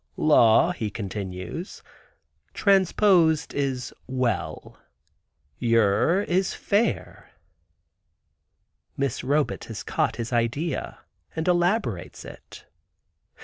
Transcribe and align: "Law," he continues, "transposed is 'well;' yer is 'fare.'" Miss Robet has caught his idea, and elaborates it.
"Law," 0.17 0.71
he 0.71 0.89
continues, 0.89 1.83
"transposed 2.55 3.53
is 3.53 3.93
'well;' 4.07 4.79
yer 5.59 6.23
is 6.23 6.55
'fare.'" 6.55 7.29
Miss 8.97 9.21
Robet 9.23 9.65
has 9.65 9.83
caught 9.83 10.15
his 10.15 10.33
idea, 10.33 11.01
and 11.35 11.47
elaborates 11.47 12.25
it. 12.25 12.65